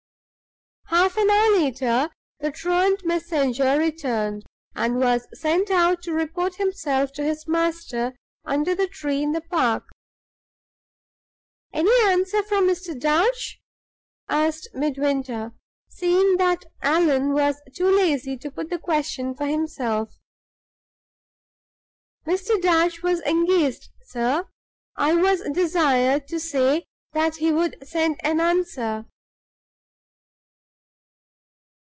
[0.87, 2.09] Half an hour later
[2.39, 8.13] the truant messenger returned, and was sent out to report himself to his master
[8.45, 9.87] under the tree in the park.
[11.73, 12.93] "Any answer from Mr.
[12.97, 13.59] Darch?"
[14.29, 15.53] asked Midwinter,
[15.89, 20.17] seeing that Allan was too lazy to put the question for himself.
[22.27, 22.61] "Mr.
[22.61, 24.45] Darch was engaged, sir.
[24.97, 26.83] I was desired to say
[27.13, 29.05] that he would send an answer."